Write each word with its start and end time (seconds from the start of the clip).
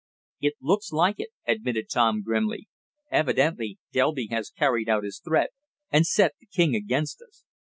"It 0.39 0.55
looks 0.59 0.91
like 0.91 1.19
it," 1.19 1.29
admitted 1.47 1.87
Tom 1.87 2.23
grimly. 2.23 2.67
"Evidently 3.11 3.77
Delby 3.91 4.29
has 4.31 4.49
carried 4.49 4.89
out 4.89 5.03
his 5.03 5.19
threat 5.19 5.51
and 5.91 6.07
set 6.07 6.33
the 6.39 6.47
king 6.47 6.73
against 6.75 7.21
us. 7.21 7.45